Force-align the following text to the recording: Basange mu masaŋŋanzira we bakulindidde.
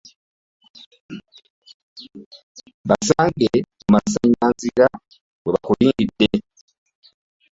Basange 2.87 3.49
mu 3.65 3.87
masaŋŋanzira 3.93 4.87
we 5.43 5.49
bakulindidde. 5.53 6.27